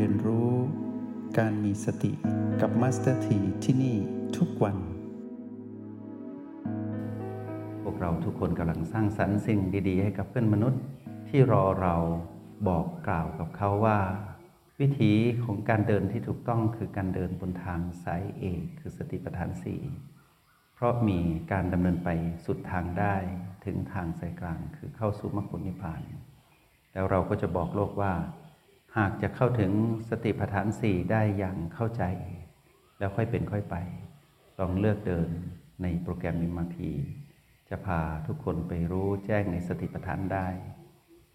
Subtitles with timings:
[0.00, 0.50] เรียนรู้
[1.38, 2.12] การมีสติ
[2.60, 3.96] กับมาสเตอร์ทีที่นี่
[4.36, 4.76] ทุกวัน
[7.82, 10.82] พวกเราทุกคนกำลังสร้างสรรค์สิ่งดี ๆ ให้กับเพื่อนมนุษย์
[11.28, 11.96] ที่รอเรา
[12.68, 13.98] บอกกล่าวกับเขาว่า
[14.80, 15.12] วิธี
[15.44, 19.80] ของการเดินที่ถูกต้องคือการเดินบนทางสายเอกคือสติปัฏฐานสี่
[20.74, 21.20] เพราะมี
[21.52, 22.08] การดำเนินไป
[22.44, 23.14] สุดทางได้
[23.64, 26.02] ถึงทางสายกลางคือเข้าสู่มรรคผลนิพพาน
[26.92, 28.14] แล้วเราก็จะบอกโลกว่า
[28.96, 29.72] หากจะเข้าถึง
[30.10, 32.04] สติปัฏฐานสี่ได้อย่างเข้าใจ
[32.98, 33.76] แล้วค่อยเป็นค่อยไป
[34.58, 35.30] ลองเลือกเดิน
[35.82, 36.90] ในโปรแกรมมิมาพี
[37.68, 40.48] จะพาทุกคนไปรู้แจ้งในสติปัฏฐานได้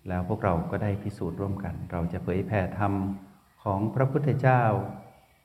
[0.08, 2.94] แล้วพวกเราก็ได้พิสูจน์ร่วมกัน เราจะเผยแผ่ธรรม
[3.64, 4.64] ของพระพุทธเจ้า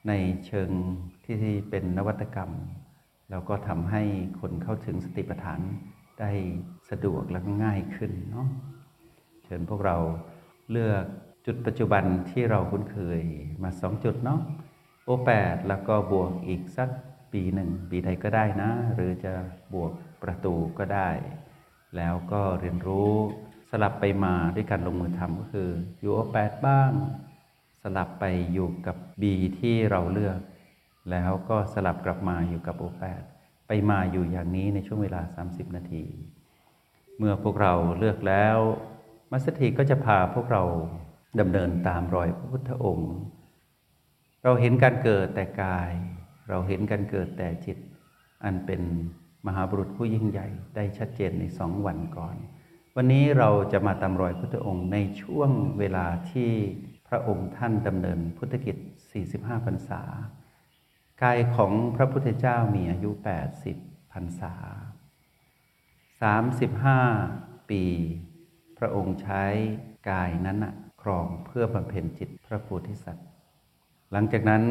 [0.09, 0.13] ใน
[0.47, 0.71] เชิง
[1.25, 1.37] ที่
[1.71, 2.51] เป็นนวัตกรรม
[3.31, 4.03] แล้วก็ทำให้
[4.41, 5.61] คนเข้าถึงสติปัฏฐาน
[6.21, 6.31] ได้
[6.91, 8.49] สะดวกและง่ายขึ้นเนาะ
[9.45, 9.97] เชิญพวกเรา
[10.71, 11.05] เลือก
[11.47, 13.21] จุดปัจจุบันที่เราคุ้นเคย
[13.63, 14.41] มาสองจุดเนาะ
[15.05, 16.89] โอแปดแล้วก็บวกอีกสัก
[17.33, 19.33] ปีหนึ่งปีใดก็ได้นะ หรือจะ
[19.75, 21.11] บวกประตูก็ได้
[21.97, 23.13] แล้วก็เรียนรู้
[23.71, 26.91] สลับไปมาด้วยการลงมือทำก็คืออยู่โอแปดบ้าง
[27.83, 29.23] สลับไปอยู่กับ B
[29.59, 30.39] ที่เราเลือก
[31.11, 33.23] แล้วก็สลับกลับมาอยู่กับโอแปด
[33.67, 36.05] ไปมาอยู่อย่างนี้ในช่วงเวลา 30 นาที
[37.19, 38.57] เมื่อพวกเราเลือกแล้ว
[39.31, 40.63] มัสถีก็จะพาพวกเรา
[41.41, 43.13] ดำเนินตามรอยพระพุทธองค์
[44.45, 45.93] เราเห็นการเกิดแต่กาย
[46.49, 47.79] เราเห็นการเกิดแต่จิต
[48.45, 48.83] อันเป็น
[49.47, 52.37] มหาบุรุษผู้ยิ่งใหญ่ได้ชัดเจนในสองวันก่อน
[52.97, 56.51] วันนี้เราจะมาตามรอยพุทธองค์ในช่วงเวลาที่
[57.09, 58.77] พระองค์ท่านดำเนินพุทธกิจ
[59.21, 60.03] 45 พรรษา
[61.23, 63.11] กายของพระพุทธเจ้ามีอายุ
[63.63, 64.55] 80 พรรษา
[66.93, 67.83] 35 ปี
[68.79, 69.45] พระองค์ใช้
[70.11, 73.27] กายนั้นนะ ครองเพื่อบำเพ็ญจิตพระโพธิสัตว์
[74.13, 74.65] หลังจากนั้น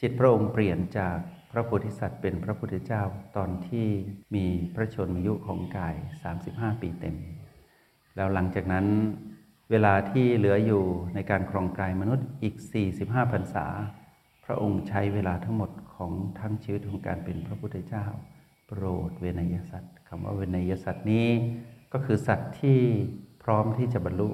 [0.00, 1.16] จิตพระองค์เปลี่ยนจาก
[1.50, 3.02] พระโพธิสัตว์เป็นพระพุทธเจ้า
[3.36, 3.86] ตอนที่
[4.34, 5.94] มีพระชนมายุของกาย
[6.38, 7.16] 35 ปีเต็ม
[8.16, 8.86] แล้วหลังจากนั้น
[9.70, 10.84] เวลาที่เหลืออยู่
[11.14, 12.54] ในการครองกายมนุษย์อีก
[12.94, 13.66] 45พรรษา
[14.44, 18.04] พระองค์ใช้เวลาทั้งหมดของทั้งชีวิตของการเป็นพระพุทธเจ้า
[18.66, 21.28] โปรดเวนยสัตว์คำว่าเวนยสัตว์นี้
[21.92, 22.78] ก็คือสัตว์ที่
[23.42, 24.28] พร้อมที่จะบรรลุ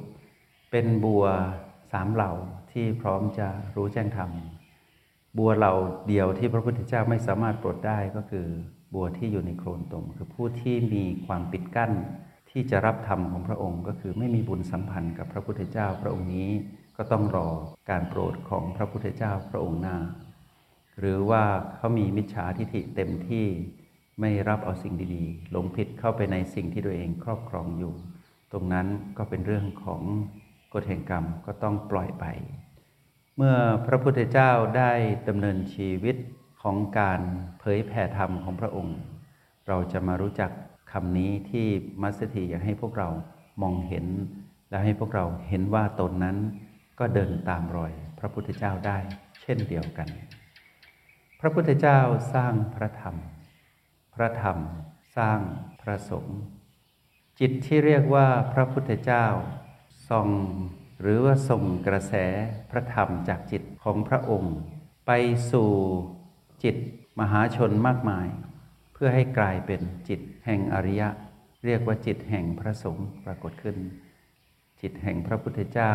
[0.70, 1.24] เป็นบัว
[1.92, 2.32] สามเหล่า
[2.72, 4.30] ที่พร้อมจะรู้แจ้งธรรม
[5.38, 5.74] บัวเหล่า
[6.08, 8.46] เดียวที่พระพุทธเจ้าไม่สามารถปลดได้ก็คือ
[8.94, 11.92] บัวที่อยู่ในโคลนตม คือผู้ที่มีความปิดกั้น
[12.50, 16.50] ที่จะรับธรรมของพระองค์ ก็คือไม่มีบุญสัมพันธ์กับพระพุทธเจ้าพระองค์นี้
[16.96, 17.48] ก็ต้องรอ
[17.90, 19.96] การโปรดของพระพุทธเจ้าพระองค์หน้า
[20.98, 21.42] หรือว่า
[21.76, 23.46] เขามีมิจฉาทิฏฐิเต็มที่
[24.20, 27.94] ไม่รับเอาสิ่งดีๆ หลงผิดเข้าไปในสิ่งที่ตัวเองครอบครองอยู่
[28.52, 28.86] ตรงนั้น
[29.18, 30.02] ก็เป็นเรื่องของ
[30.74, 32.24] กฎแห่งกรรมก็ต้องปล่อยไป
[33.36, 33.56] เมื่อ
[33.86, 34.92] พระพุทธเจ้าได้
[35.28, 36.16] ดำเนินชีวิต
[36.62, 37.20] ของการ
[37.60, 38.98] เผยแผ่ธรรมของพระองค์
[39.68, 40.50] เราจะมารู้จัก
[40.92, 41.66] คำนี้ที่
[42.02, 43.08] มัสถีอยากให้พวกเรา
[43.62, 44.06] มองเห็น
[44.70, 46.36] และให้พวกเราเห็นว่าตนนั้น
[46.98, 48.98] ก็เดินตามรอยพระพุทธเจ้าได้
[49.42, 50.08] เช่นเดียวกัน
[51.40, 52.00] พระพุทธเจ้า
[52.34, 53.16] สร้างพระธรรม
[54.14, 54.58] พระธรรม
[55.16, 55.40] สร้าง
[55.80, 56.38] พระสงฆ์
[57.40, 59.26] จิตที่เรียกว่าพระพุทธเจ้า
[60.10, 60.28] ส่อง
[61.00, 62.14] หรือว่าส่งกระแส
[62.70, 64.54] พระธรรมจากจิตของพระองค์
[65.06, 65.12] ไป
[65.52, 65.70] สู่
[66.64, 66.76] จิต
[67.20, 68.28] มหาชนมากมาย
[68.92, 71.08] เพื่อให้กลายเป็นจิตแห่งอริยะ
[71.64, 73.76] เรียกว่าจิตแห่งพระสงฆ์ปรากฏขึ้น
[74.80, 75.94] จิตแห่งพระพุทธเจ้า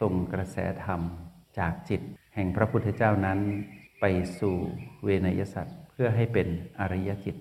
[0.00, 1.00] ส่งกระแสธรรม
[1.58, 2.00] จากจิต
[2.34, 3.38] แห่งพระพุทธเจ้านั้น
[4.00, 4.04] ไป
[4.38, 4.56] สู่
[5.04, 6.48] เวนยสัตว์เพื่อให้เป็น
[6.80, 7.36] อริยจิต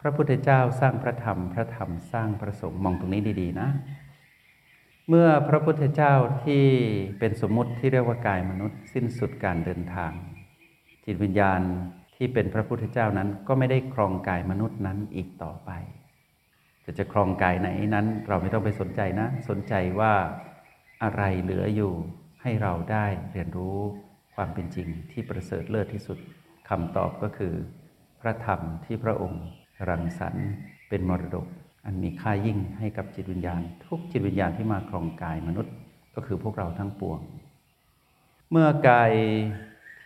[0.00, 3.68] พระพุทธเจ้าสร้างพระธรรม พระธรรมสร้างพระสงฆ์มองตรงนี้ดี ๆ นะ
[5.08, 6.14] เมื่อพระพุทธเจ้า
[6.44, 6.64] ที่
[7.18, 10.12] เป็นสมมุติที่เรียกว่ากายมนุษย์ สิ้นสุดการเดินทาง
[11.04, 11.60] จิตวิญญาณ
[12.16, 15.70] ที่เป็นพระพุทธเจ้านั้นก็ไม่ได้ครองกายมนุษย์นั้นอีกต่อไป
[16.84, 20.12] จะจะครองกายไหนนั้น เราไม่ต้องไปสนใจนะ สนใจว่า
[21.02, 21.92] อะไรเหลืออยู่
[22.42, 23.78] ให้เราได้เรียนรู้
[24.34, 26.18] ความเป็นจริงที่ประเสริฐเลิศที่สุด
[26.68, 27.54] คำตอบก็คือ
[28.20, 29.44] พระธรรมที่พระองค์
[29.88, 30.48] รังสรรค์
[30.88, 31.46] เป็นมรดก
[31.84, 35.74] อันมีค่ายิ่งให้กับจิตวิญญาณ ทุกจิตวิญญาณที่มาครองกายมนุษย์
[36.14, 37.20] ก็คือพวกเราทั้งปวง
[38.50, 39.12] เมื่อกาย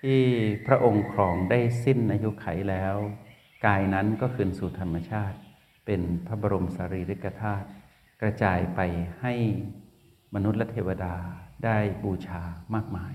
[0.03, 0.21] ที่
[0.67, 2.95] พระองค์ครองได้สิ้นอายุไขแล้ว
[3.67, 5.39] กายนั้นก็คืนสู่ธรรมชาติ
[5.87, 7.69] เป็นพระบรมสารีริกธาตุ
[8.21, 8.81] กระจายไป
[9.21, 9.35] ให้
[10.35, 11.15] มนุษย์และเทวดา
[11.65, 12.43] ได้บูชา
[12.75, 13.15] มากมาย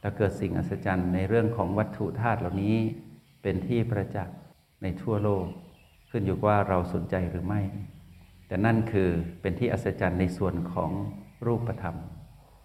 [0.00, 2.76] และเกิดสิ่งอัศจรรย์ในเรื่องของวัตถุธาตุเหล่านี้
[3.42, 4.36] เป็นที่ประจักษ์
[4.82, 5.46] ในทั่วโลก
[6.18, 7.62] ขึ้นอยู่ว่าเราสนใจหรือไม่
[8.46, 9.10] แต่นั่นคือ
[9.40, 10.90] เป็นที่อัศจรรย์ในส่วนของ
[11.46, 11.96] รูปธรรม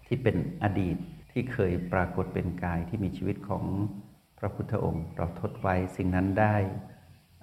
[0.07, 0.97] ที่เป็นอดีต
[1.31, 3.63] ที่เคยปรากฏเป็นกายที่มีชีวิตของ
[4.39, 6.55] พระพุทธองค์ เราทดไว้สิ่งนั้นได้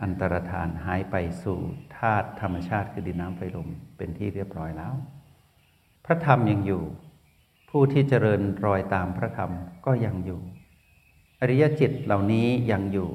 [0.02, 1.58] อันตรธานหายไปสู่
[1.98, 4.94] ธาตุธรรมชาติคือดินน้ำไฟลมเป็นที่เรียบร้อยแล้ว
[6.04, 6.82] พระธรรมยังอยู่
[7.70, 9.50] ผู้ที่เจริญรอยตามพระธรรม
[9.86, 10.40] ก็ยังอยู่
[11.40, 13.08] อริยจิตเหล่านี้ยังอยู่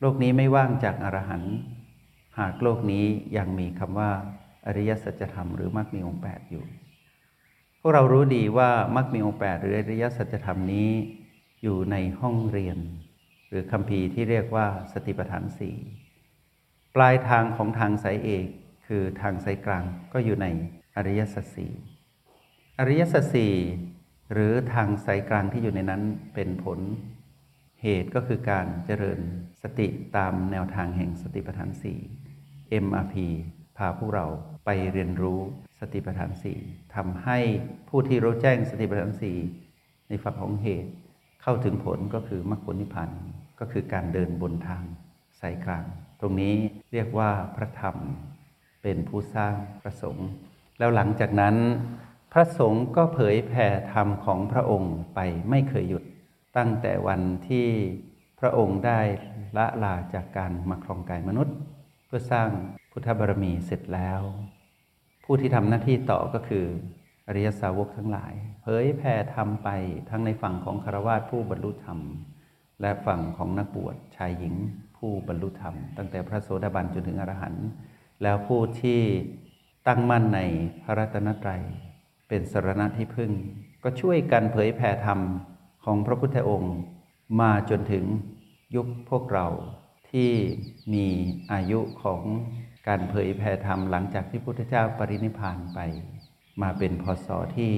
[0.00, 1.56] โลกนี้ไม่ว่างจากอรหันต์
[2.38, 3.04] หากโลกนี้
[3.36, 4.10] ยังมีคำว่า
[4.66, 6.64] อริยสัจธรรมหรือมรรคมีองค์แปดอยู่
[7.80, 10.90] พวกเรารู้ดีว่ามรรคมีองค์แปดหรืออริยสัจธรรมนี้
[11.62, 12.78] อยู่ในห้องเรียน
[13.48, 15.76] หรือคำพีที่เรียกว่าสติปัฏฐานสี่
[16.94, 18.46] ปลายทางของทางสายเอก
[18.86, 20.46] คือทางสายกลางก็อยู่ใน
[20.96, 21.72] อริยสัจสี่
[22.78, 23.54] อริยสัจสี่
[24.32, 26.02] หรือทางสายกลางที่อยู่ในนั้น
[26.34, 26.78] เป็นผล
[27.82, 29.20] เหตุก็คือการเจริญ
[29.62, 31.98] สติตามแนวทางแห่งสติปัฏฐานสี่
[32.84, 33.14] MRP
[33.76, 34.26] พาพวกเรา
[34.64, 35.40] ไปเรียนรู้
[35.80, 36.58] สติปัฏฐานสี่
[36.94, 37.38] ทำให้
[37.88, 39.36] ผู้ที่รู้แจ้งสติปัฏฐานสี่
[40.08, 40.92] ในฝั่งของเหตุ
[41.42, 43.10] เข้าถึงผลก็คือมรรคผลนิพพาน
[43.60, 44.84] ก็คือการเดินบนทาง
[45.40, 45.84] สายกลาง
[46.20, 46.56] ตรงนี้
[46.92, 47.96] เรียกว่าพระธรรม
[48.82, 50.28] เป็นผู้สร้างพระสงฆ์
[50.78, 51.56] แล้วหลังจากนั้น
[52.32, 56.04] พระสงฆ์ก็เผยแผ่ธรรมของพระองค์ไปไม่เคยหยุด
[56.56, 57.66] ตั้งแต่วันที่
[58.40, 59.00] พระองค์ได้
[59.56, 61.56] ละลาจากการมาครองกายมนุษย์
[62.06, 62.50] เพื่อสร้าง
[62.92, 64.20] พุทธบารมีเสร็จแล้ว
[65.24, 66.66] ผู้ที่ทำหน้าที่ต่อก็คือ
[67.28, 68.32] อริยสาวกทั้งหลาย
[68.62, 69.68] เผยแผ่ธรรมไป
[70.08, 71.98] ทั้งในฝั่งของคารวะผู้บรรลุธรรม
[72.80, 74.54] และฝั่งของนักบวชชายหญิง
[74.96, 77.66] ผู้บรรลุธรรม ตั้งแต่พระโสดาบันจนถึงอรหันต์
[78.22, 79.00] แล้วผู้ที่
[79.86, 80.40] ตั้งมั่นใน
[80.82, 81.62] พระรัตนตรัย
[82.28, 83.32] เป็นสรณะที่พึ่ง
[83.84, 85.20] ก็ช่วยกันเผยแผ่ธรรม
[85.84, 86.76] ของพระพุทธองค์
[87.40, 88.04] มาจนถึง
[88.76, 89.46] ยุคพวกเรา
[90.10, 90.30] ที่
[90.94, 91.06] มี
[91.52, 92.22] อายุของ
[92.86, 95.78] การเผยแผ่ธรรมหลังจากที่พุทธเจ้าปรินิพานไป
[96.62, 97.72] มาเป็นพศที่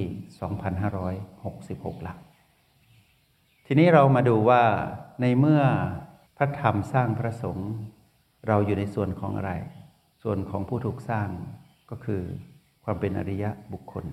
[1.94, 2.18] 2566หลัก
[3.66, 4.62] ทีนี้เรามาดูว่า
[5.20, 5.62] ในเมื่อ
[6.36, 7.70] พระธรรมสร้างพระสงฆ์
[8.48, 9.52] เราอยู่ในส่วนของอะไร
[10.22, 11.28] ส่วนของผู้ถูกสร้าง
[11.90, 12.22] ก็คือ
[12.84, 14.04] ความเป็นอริยะบุคคล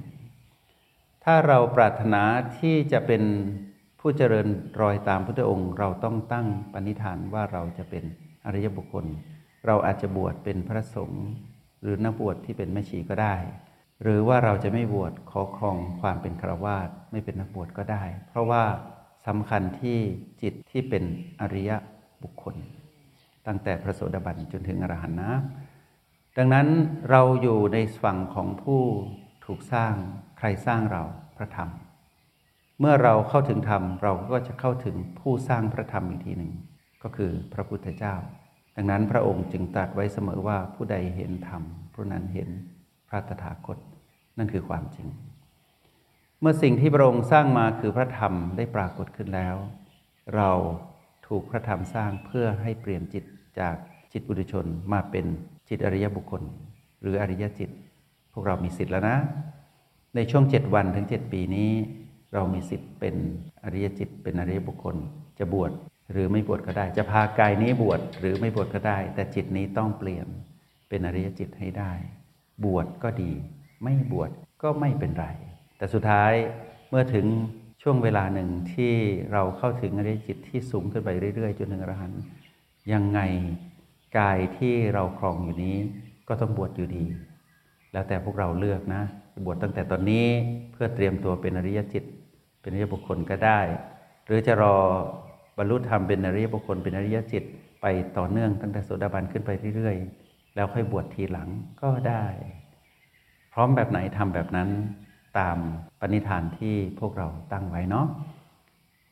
[1.23, 2.23] ถ้าเราปรารถนา
[2.59, 3.23] ที่จะเป็น
[3.99, 4.47] ผู้เจริญ
[4.81, 8.03] รอยตามพุทธองค์ เราต้องตั้งปณิธานว่าเราจะเป็น
[8.45, 9.05] อริยบุคคล
[9.65, 11.25] เราอาจจะบวชเป็นพระสงฆ์
[11.81, 13.35] หรือนักบวชที่เป็นแม่ชีก็ได้
[14.03, 18.63] หรือว่าเราจะไม่บวชขอครองความเป็นฆราวาสไม่เป็นนักบวชก็ได้ เพราะว่า
[19.27, 19.97] สำคัญที่
[20.41, 21.03] จิตที่เป็น
[21.41, 21.71] อริย
[22.23, 22.55] บุคคล
[23.47, 25.31] ตั้งแต่พระโสดาบันจนถึงอรหันต์นะ
[26.37, 26.67] ดังนั้น
[27.09, 28.81] เราอยู่ในฝั่งของผู้
[29.45, 29.93] ถูกสร้าง
[30.37, 31.03] ใครสร้างเรา
[31.37, 31.69] พระธรรม
[32.79, 36.51] เมื่อเราเข้าถึงธรรมเราก็จะเข้าถึงผู้สร้างพระธรรมอีกทีหนึ่ง
[37.03, 38.15] ก็คือพระพุทธเจ้า
[38.75, 42.49] ดังนั้นพระองค์จึงตรัสไว้เสมอว่าผู้ใดเห็นธรรมผู้นั้นเห็น
[43.09, 43.77] พระตถาคต
[44.37, 45.07] นั่นคือความจริง
[46.41, 49.55] เมื่อสิ่งที่พระองค์สร้างมาคือพระธรรมได้ปรากฏขึ้นแล้ว
[50.35, 50.49] เรา
[51.27, 53.23] ถูกพระธรรมสร้างเพื่อให้เปลี่ยนจิต
[53.59, 53.75] จาก
[54.11, 55.25] จิตบุตุชนมาเป็น
[55.69, 56.43] จิตอริยบุคคล
[57.01, 57.69] หรืออริยจิต
[58.31, 59.17] พวกเรามีสิทธิ์แล้วนะ
[60.15, 61.71] ในช่วงเจ็ดวันถึงเจ็ดปีนี้
[62.33, 63.15] เรามีสิทธิ์เป็น
[63.63, 64.95] อริยจิต เป็นอริยบุคคล
[65.39, 65.71] จะบวช
[66.11, 70.27] หรือไม่บวชก็ได้ จะพากายนี้บวชหรือไม่บวชก็ได้ แต่จิตนี้ต้องเปลี่ยน
[70.89, 71.91] เป็นอริยจิตให้ได้
[72.65, 73.31] บวชก็ดี
[73.83, 74.31] ไม่บวช
[74.63, 75.27] ก็ไม่เป็นไร
[75.77, 76.31] แต่สุดท้าย
[76.89, 77.25] เมื่อถึง
[77.81, 78.93] ช่วงเวลาหนึ่งที่
[79.31, 82.21] เราเข้าถึงอริยจิตที่สูงขึ้นไปเรื่อยๆจนถึงอรหันต์
[82.93, 83.19] ยังไง
[84.17, 85.77] กายที่เราครองอยู่นี้
[86.27, 87.03] ก็ต้องบวชอยู่ดี
[87.93, 89.03] แล้วแต่พวกเราเลือกนะ
[89.45, 90.25] บวชตั้งแต่ตอนนี้
[90.71, 92.03] เพื่อเตรียมตัวเป็นอริยจิต
[92.61, 93.59] เป็นอริยบุคคลก็ได้
[94.25, 94.75] หรือจะรอ
[95.57, 97.43] บรรลุธรรมเป็นอริยบุคคลเป็นอริยจิต
[97.81, 97.85] ไป
[98.17, 101.49] ต่อเนื่องตั้งแต่โสดาบันขึ้นไปเรื่อยๆ แล้วค่อยบวชทีหลัง
[101.81, 102.25] ก็ได้
[103.53, 104.69] พร้อมแบบไหนทำแบบนั้น
[105.39, 105.57] ตาม
[105.99, 108.07] ปณิธานที่พวกเราตั้งไว้เนาะ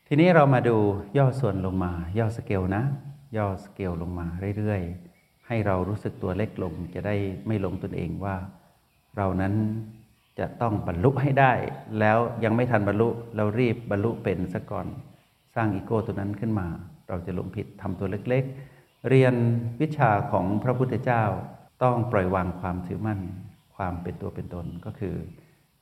[0.06, 0.76] ทีนี้เรามาดู
[1.18, 2.82] ย่อส่วนลงมา ย่อสเกลนะ
[3.36, 4.26] ย่อสเกลลงมา
[4.58, 7.14] เรื่อยๆ ให้เรารู้สึกตัวเล็กลงจะได้
[7.46, 8.36] ไม่ลงตนเองว่า
[9.16, 9.54] เรานั้น
[10.38, 11.52] จะต้องบรรลุให้ได้
[12.00, 14.86] แล้วยังไม่ทันบรรลุเรารีบบรรลุเป็นซะก่อน
[15.54, 16.66] สร้างอีโก้ตัวนั้นขึ้นมา
[17.08, 18.44] เราจะลงผิดทำตัวเล็ก
[18.76, 19.34] ๆ เรียน
[19.80, 21.24] วิชาของพระพุทธเจ้า
[21.82, 23.20] ต้องปล่อยวางความถือมั่น
[23.76, 25.16] ความเป็นตัวเป็นตนก็คือ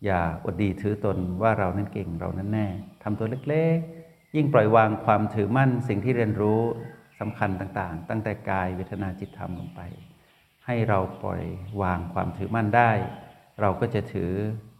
[0.04, 2.68] อย่าอดดีถือตนว่าเรานั้นเก่งเรานั้นแน่
[3.02, 6.60] ทำตัวเล็กๆ ยิ่งปล่อยวางความถือมั่นสิ่งที่เรียนรู้
[7.20, 9.80] สำคัญต่างๆ ตั้งแต่กายเวทนาจิตธรรมลงไป
[10.66, 11.42] ให้เราปล่อย
[11.82, 12.90] วางความถือมั่นได้
[13.60, 14.30] เราก็จะถือ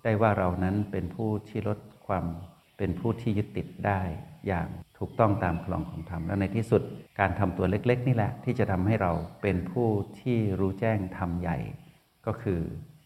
[0.05, 2.25] ได้ว่าเรานั้นเป็นผู้ที่ลดความ
[2.78, 4.00] เป็นผู้ที่ยึดติดได้
[4.47, 6.83] อย่างถูกต้องตามคลองของธรรมและในที่สุด
[7.21, 9.12] การทำตัวเล็ก ๆ นี่แหละ ที่จะทำให้เรา
[9.43, 9.88] เป็นผู้
[10.21, 11.59] ที่รู้แจ้งธรรมใหญ่
[12.26, 12.61] ก็คือ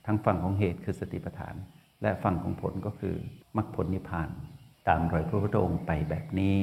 [0.07, 1.55] ทั้งฝั่งของเหตุคือสติปัฏฐาน
[2.03, 3.17] และฝั่งของผลก็คือ
[3.57, 4.29] มรรคผลนิพพาน
[4.89, 6.57] ตามรอยพระพุทธองค์ไปแบบนี้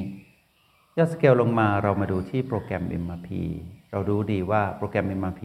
[0.98, 3.30] ยอดสเกลลงมาเรามาดูที่โปรแกรม MRP
[3.92, 5.44] เรารู้ดีว่าโปรแกรม MRP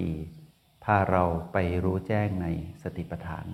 [0.85, 2.47] พาเราไปรู้แจ้งใน
[2.83, 3.47] สติปัฏฐาน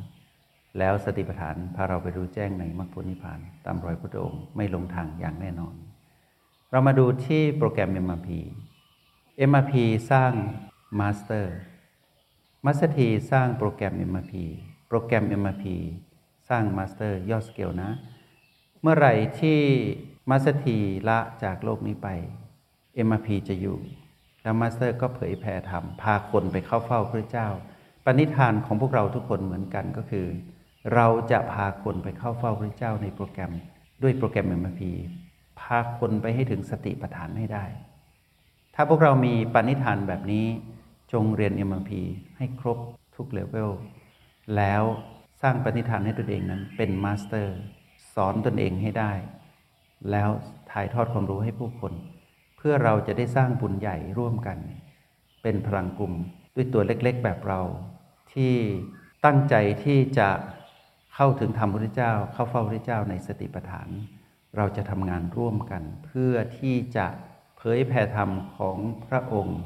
[0.78, 5.75] แล้วสติปัฏฐานพาเราไปรู้แจ้งในมรรคผลนิพพาน ตามรอยพระพุทธองค์ไม่หลงทางอย่างแน่นอน
[6.70, 8.28] เรามาดูที่โปรแกรม MRP
[9.50, 9.75] MRP
[10.11, 10.32] สร้าง
[11.00, 11.54] master
[12.64, 14.32] มาสเตอร์ทีสร้างโปรแกรม MRP
[14.88, 15.64] โปรแกรม MRP
[16.49, 17.90] สร้าง master ยอดสเกลนะ
[18.82, 19.61] เมื่อไหร่ที่
[20.30, 20.76] มาสเตอร์ที
[21.08, 22.08] ละจากโลกนี้ไป
[23.06, 23.78] MRP จะอยู่
[24.49, 27.49] แล้ว master ก็เผยแผ่ธรรมพาคนไปเข้าเฝ้าพระเจ้า
[28.05, 30.26] ปณิธานของพวกเราทุกคนเหมือนกันก็คือ
[30.95, 33.52] เราจะพาคนไปเข้าเฝ้าพระเจ้าในโปรแกรม
[34.02, 34.83] ด้วยโปรแกรม MRP
[35.61, 37.64] พาคนไปให้ถึงสติปัฏฐานให้ได้
[38.75, 40.47] ถ้าพวกเรามีปณิธานแบบนี้
[41.12, 41.90] จงเรียน MRP
[42.37, 42.78] ให้ครบ
[43.17, 43.71] ทุกเลเวล
[44.57, 44.83] แล้ว
[45.43, 47.56] สร้างปณิธานให้ตนเองนั้นเป็น master
[48.14, 49.12] สอนตนเองให้ได้
[50.11, 50.28] แล้ว
[50.71, 51.95] ถ่ายทอดความรู้ให้ผู้คน
[52.58, 54.58] เพื่อเราจะได้สร้างบุญใหญ่ร่วมกัน
[55.42, 56.12] เป็นพลังกลุ่ม
[56.54, 57.60] ด้วยตัวเล็กๆแบบเรา
[58.32, 58.54] ที่
[59.24, 60.28] ตั้งใจที่จะ
[61.14, 63.88] เข้าถึงธรรมพระเจ้า เข้าเฝ้าพระเจ้าในสติปัฏฐาน
[64.56, 67.06] เราจะทำงานร่วมกัน เพื่อที่จะ
[67.56, 69.60] เผยแผ่ธรรมของพระองค์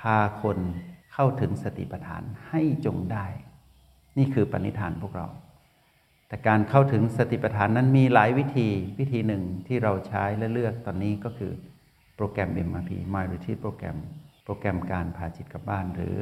[0.00, 0.58] พาคน
[1.12, 3.26] เข้าถึงสติปัฏฐานให้จงได้
[4.18, 5.26] นี่คือปณิธานพวกเรา
[6.28, 8.68] แต่การเข้าถึงสติปัฏฐานนั้นมีหลายวิธี
[8.98, 11.52] วิธีหนึ่งที่เราใช้และเลือกตอนนี้ก็คือ
[12.20, 13.96] โปรแกรม MRP My Retreat โปรแกรม
[14.44, 16.16] โปรแกรมการพาจิตกลับบ้าน หรือ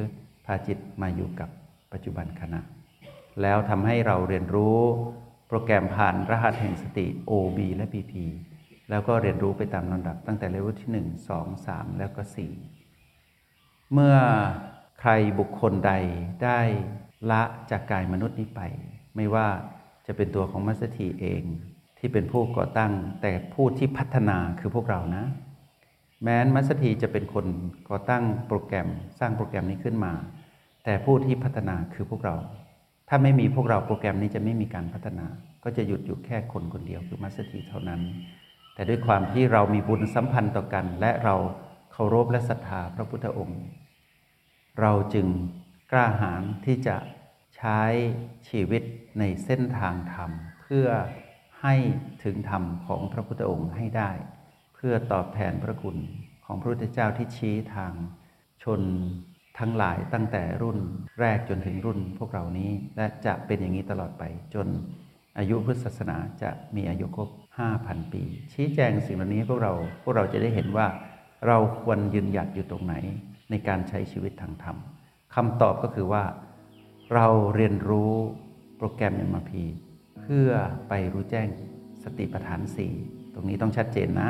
[0.45, 1.49] พาจิตมาอยู่กับ
[1.93, 2.61] ปัจจุบันขณะ
[3.41, 4.79] แล้วทำให้เราเรียนรู้
[5.47, 8.13] โปรแกรมผ่านรหัสแห่งสติ OB และ PP
[8.89, 12.21] แล้วก็เรียนรู้ไปตามลำดับตั้งแต่เลเวลที่ 1 2 3 แล้วก็
[13.07, 14.15] 4 เมื่อ
[14.99, 15.93] ใครบุคคลใด
[16.43, 16.59] ได้
[17.31, 18.61] ละจากกายมนุษย์นี้ไป
[19.15, 19.47] ไม่ว่า
[20.07, 21.43] จะเป็นตัวของมัสถีเอง
[21.97, 25.25] ที่เป็นผู้ก่อตั้งแต่ผู้ที่พัฒนาคือพวกเรานะ
[26.23, 27.45] แม้นมัสถีจะเป็นคน
[27.89, 28.87] ก่อตั้งโปรแกรม
[29.19, 30.13] สร้างโปรแกรมนี้ขึ้นมา
[30.83, 32.35] แต่ผู้ที่พัฒนาคือพวกเรา
[33.09, 35.25] ถ้าไม่มีพวกเราโปรแกรมนี้จะไม่มีการพัฒนา
[35.63, 38.01] ก็จะหยุดอยู่แค่คนคนเดียวคือมัสถีเท่านั้น
[38.73, 41.35] แต่ด้วยความที่เรามีบุญสัมพันธ์ต่อกัน และเรา
[41.91, 43.61] เคารพและศรัทธาพระพุทธองค์
[44.81, 45.27] เราจึง
[45.91, 46.97] กล้าหาญที่จะ
[47.57, 47.79] ใช้
[48.49, 48.83] ชีวิต
[49.19, 50.31] ในเส้นทางธรรม
[50.61, 50.87] เพื่อ
[51.61, 51.75] ให้
[52.23, 54.11] ถึงธรรมของพระพุทธองค์ให้ได้
[54.77, 55.97] เพื่อตอบแทนพระคุณ
[56.45, 57.93] ของพระพุทธเจ้าที่ชี้ทาง
[58.63, 58.81] ชน
[59.59, 60.77] ทั้งหลายตั้งแต่รุ่น
[61.19, 64.67] แรกจนถึงรุ่นพวกเรานี้ และจะเป็นอย่างนี้ตลอดไปจน
[65.37, 67.29] อายุพุทธศาสนาจะมีอายุครบ
[67.71, 70.87] 5,000 ปี ชี้แจงสิ่งเหล่านี้พวกเราพวกเราจะได้เห็นว่า
[71.47, 72.95] เราควรยืนหยัดอยู่ตรงไหน
[73.49, 74.77] ในการใช้ชีวิตทางธรรม
[75.35, 76.23] คำตอบก็คือว่า
[77.13, 78.13] เราเรียนรู้
[78.77, 79.51] โปรแกรม MRP
[80.21, 80.49] เพื่อ
[80.89, 81.47] ไปรู้แจ้ง
[82.03, 82.61] สติปัฏฐาน
[82.99, 84.29] 4 ตรงนี้ต้องชัดเจนนะ